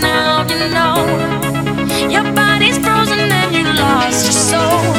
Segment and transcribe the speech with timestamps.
[0.00, 0.96] now, you know.
[2.10, 4.93] Your body's frozen and you lost your soul.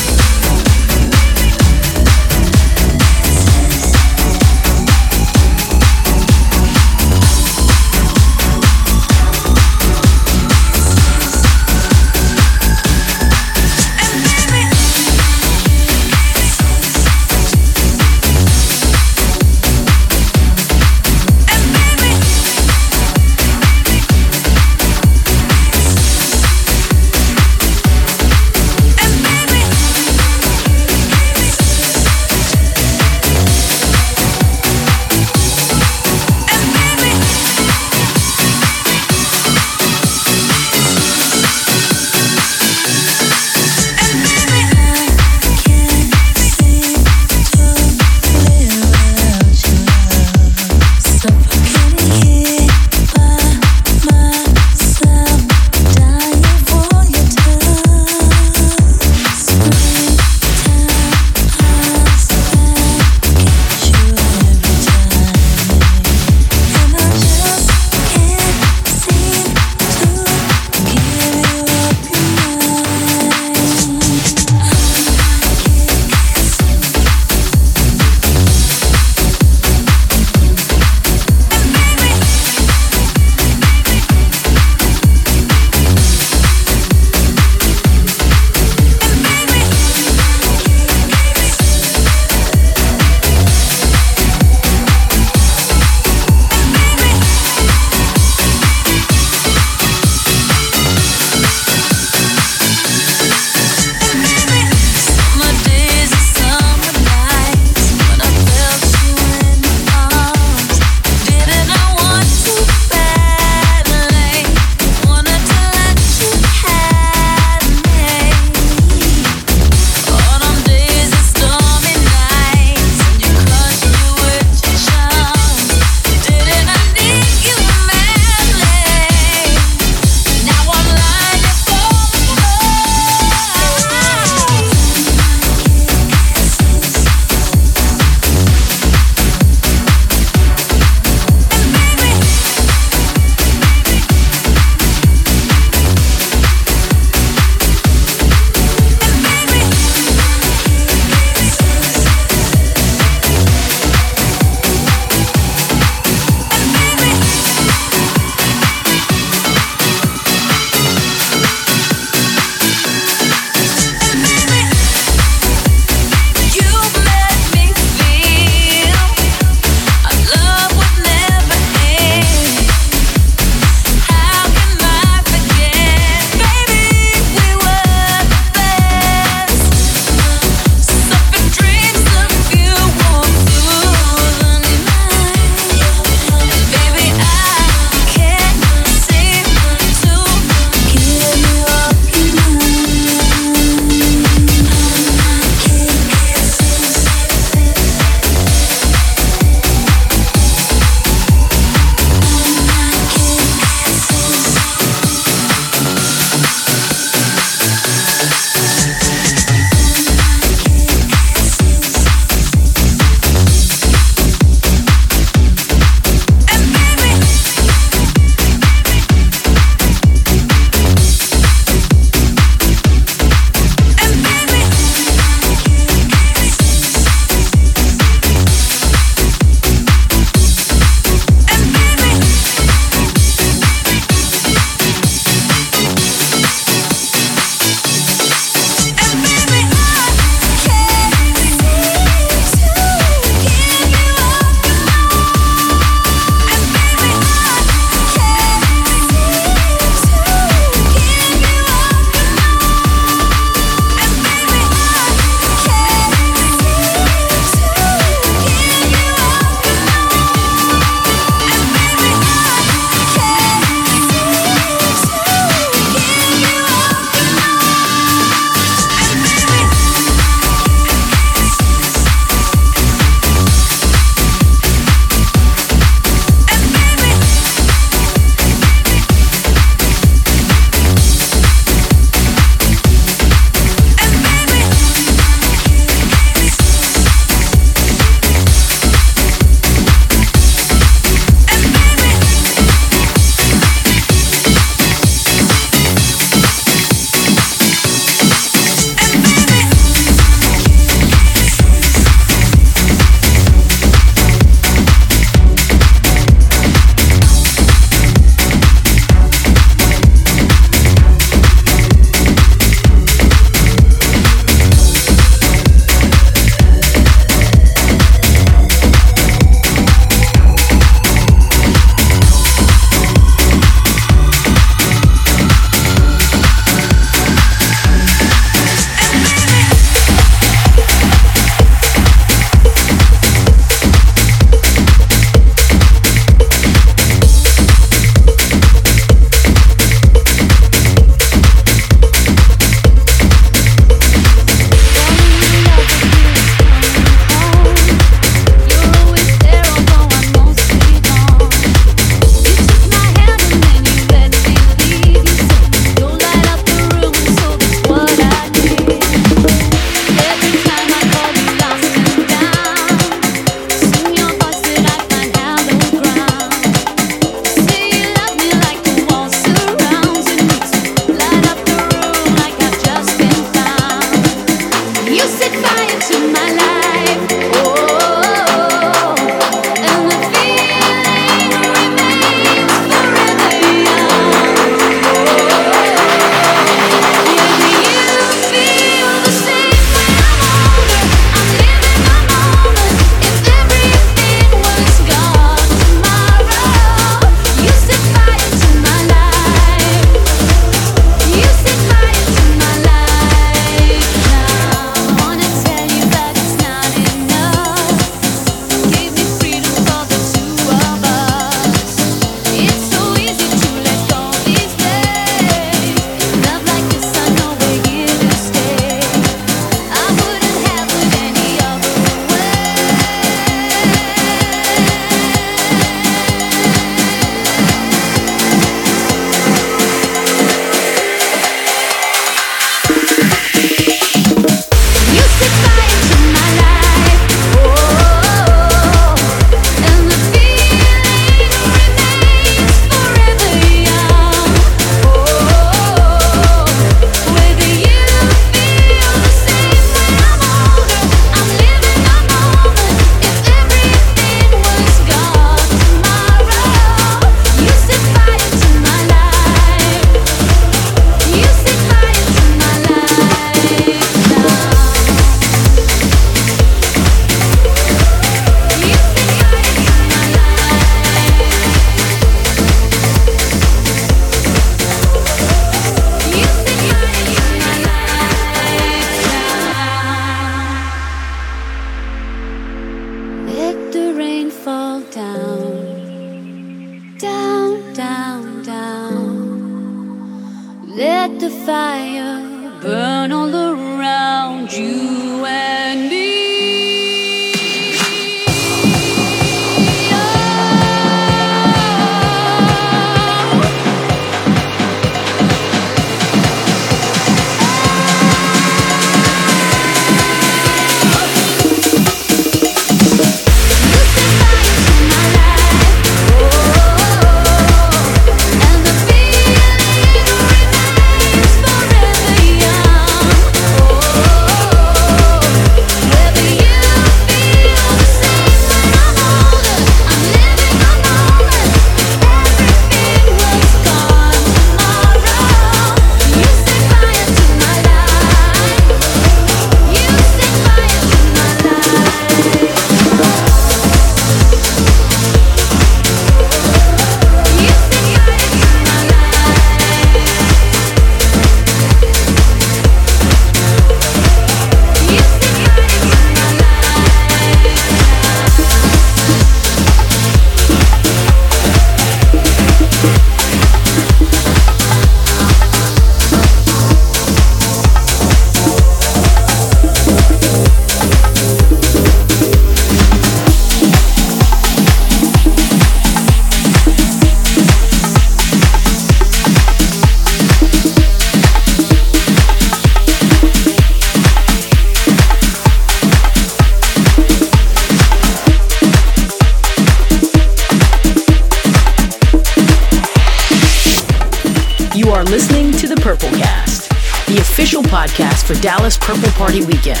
[598.52, 600.00] For Dallas Purple Party Weekend.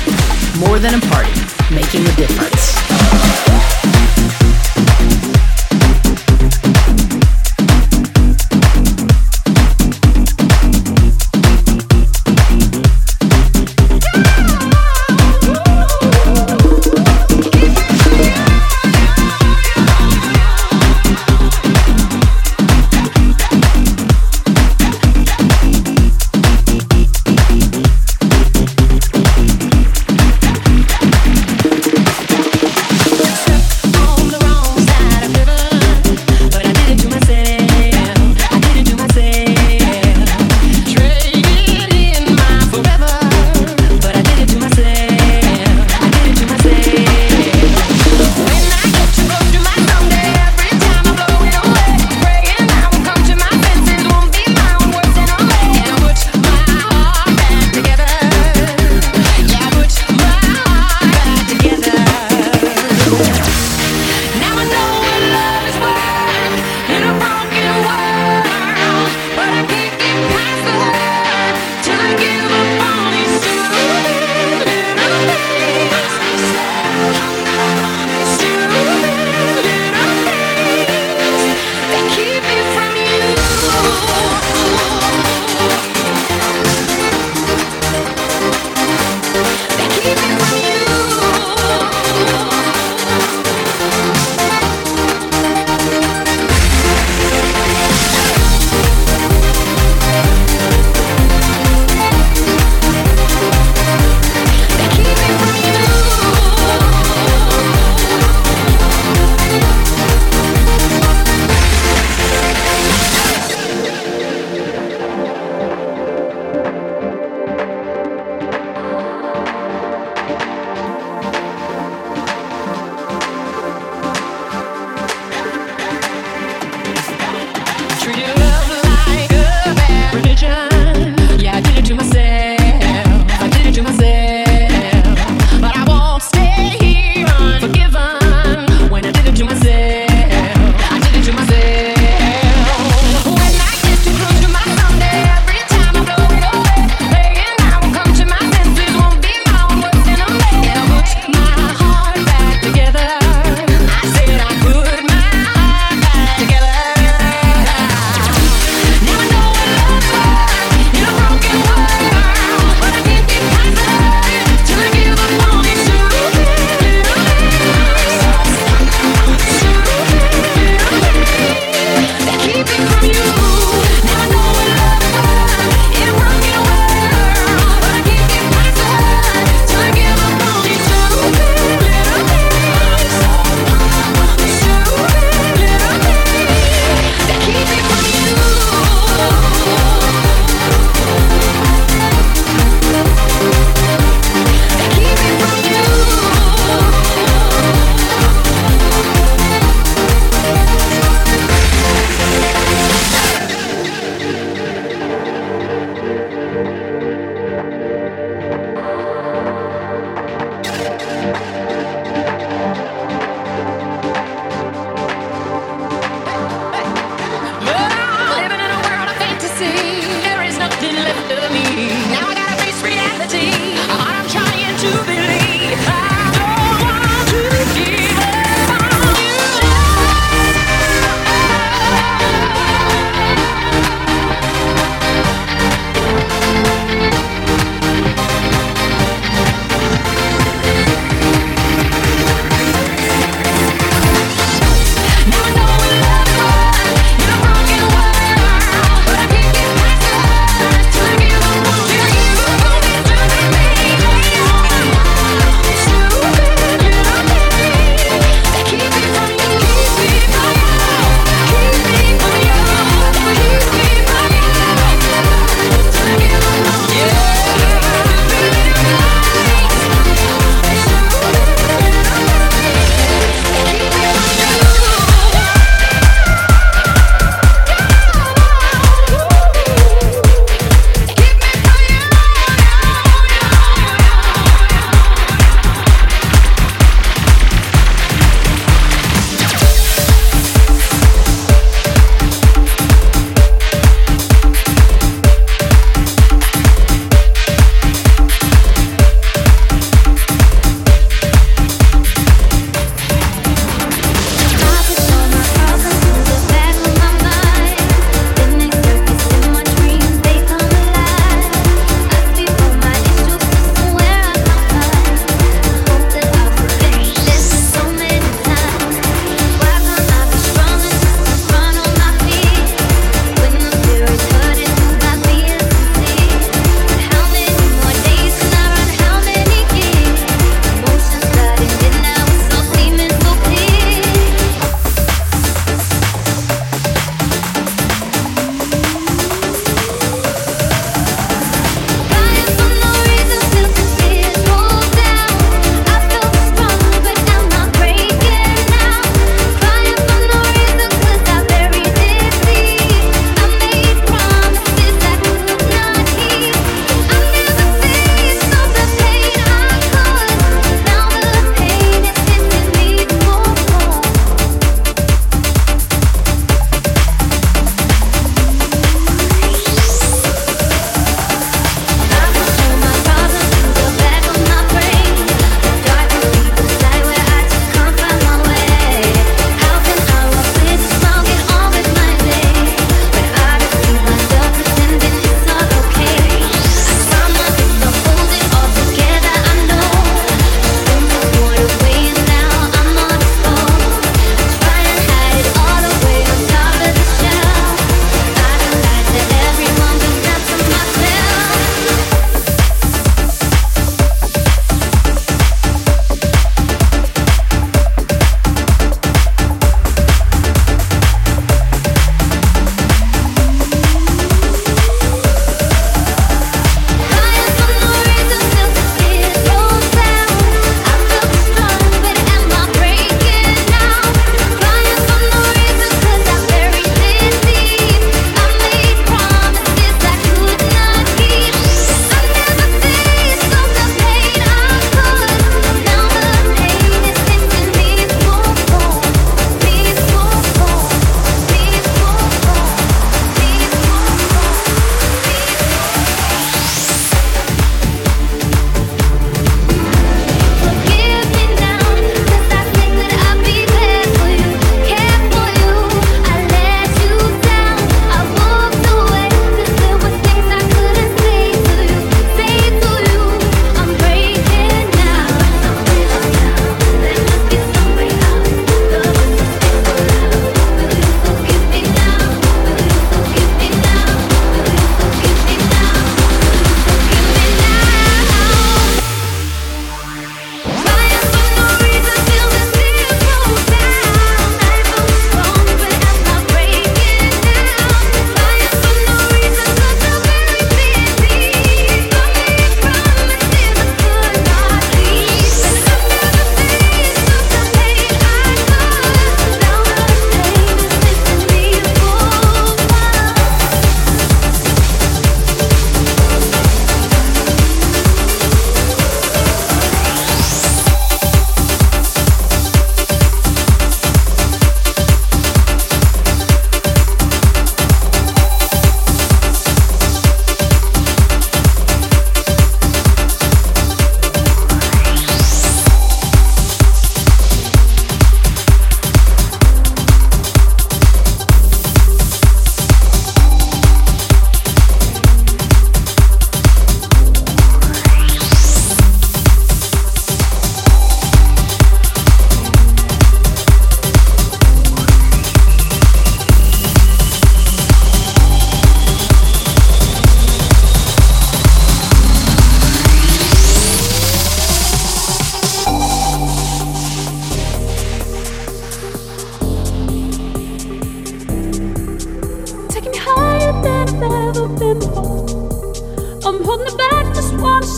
[0.58, 1.32] More than a party,
[1.72, 3.51] making a difference.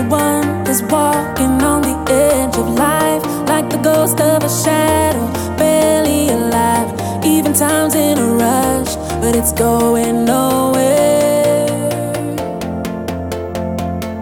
[0.00, 5.26] the one that's walking on the edge of life, like the ghost of a shadow,
[5.58, 6.88] barely alive.
[7.24, 11.68] Even time's in a rush, but it's going nowhere.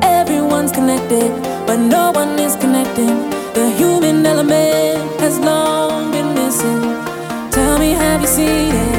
[0.02, 1.30] Everyone's connected,
[1.66, 3.16] but no one is connecting.
[3.54, 6.80] The human element has long been missing.
[7.52, 8.97] Tell me, have you seen it?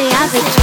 [0.00, 0.57] It, don't